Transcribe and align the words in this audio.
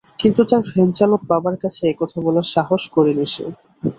কিন্তু 0.19 0.41
তার 0.43 0.61
ভ্যানচালক 0.69 1.21
বাবার 1.29 1.55
কাছে 1.63 1.81
এ 1.85 1.99
কথা 1.99 2.17
বলার 2.25 2.47
সাহস 2.55 2.83
করেনি 2.95 3.25
সে। 3.33 3.45